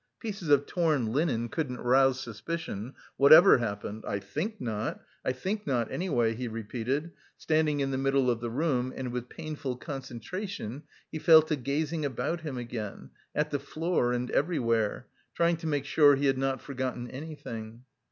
"Pieces 0.19 0.49
of 0.49 0.65
torn 0.65 1.13
linen 1.13 1.47
couldn't 1.47 1.77
rouse 1.79 2.19
suspicion, 2.19 2.95
whatever 3.17 3.59
happened; 3.59 4.03
I 4.07 4.17
think 4.17 4.59
not, 4.59 4.99
I 5.23 5.31
think 5.31 5.67
not, 5.67 5.91
any 5.91 6.09
way!" 6.09 6.33
he 6.33 6.47
repeated, 6.47 7.11
standing 7.37 7.81
in 7.81 7.91
the 7.91 7.99
middle 7.99 8.27
of 8.31 8.39
the 8.39 8.49
room, 8.49 8.91
and 8.95 9.11
with 9.11 9.29
painful 9.29 9.77
concentration 9.77 10.85
he 11.11 11.19
fell 11.19 11.43
to 11.43 11.55
gazing 11.55 12.03
about 12.03 12.41
him 12.41 12.57
again, 12.57 13.11
at 13.35 13.51
the 13.51 13.59
floor 13.59 14.11
and 14.11 14.31
everywhere, 14.31 15.05
trying 15.35 15.57
to 15.57 15.67
make 15.67 15.85
sure 15.85 16.15
he 16.15 16.25
had 16.25 16.37
not 16.39 16.61
forgotten 16.61 17.07
anything. 17.11 17.83